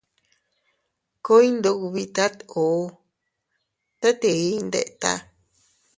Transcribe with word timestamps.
Ku 1.23 1.33
iyndubitat 1.47 2.35
uu, 2.63 2.83
tet 3.99 4.19
ii 4.31 4.41
iyndeta. 4.53 5.13